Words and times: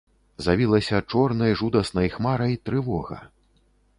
Завілася 0.45 1.01
чорнай 1.13 1.53
жудаснай 1.59 2.11
хмарай 2.15 2.57
трывога. 2.69 3.21